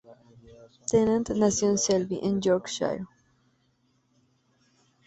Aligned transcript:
Tennant 0.91 1.25
nació 1.35 1.69
en 1.69 1.77
Selby, 1.77 2.19
en 2.23 2.41
Yorkshire. 2.41 3.05